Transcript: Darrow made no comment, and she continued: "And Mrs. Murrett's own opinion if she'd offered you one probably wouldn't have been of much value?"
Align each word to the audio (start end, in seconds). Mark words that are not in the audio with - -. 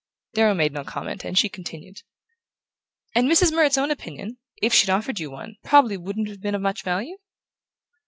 Darrow 0.33 0.55
made 0.55 0.73
no 0.73 0.83
comment, 0.83 1.23
and 1.23 1.37
she 1.37 1.47
continued: 1.47 2.01
"And 3.13 3.29
Mrs. 3.29 3.51
Murrett's 3.51 3.77
own 3.77 3.91
opinion 3.91 4.39
if 4.59 4.73
she'd 4.73 4.89
offered 4.89 5.19
you 5.19 5.29
one 5.29 5.57
probably 5.63 5.95
wouldn't 5.95 6.27
have 6.27 6.41
been 6.41 6.55
of 6.55 6.61
much 6.63 6.81
value?" 6.81 7.17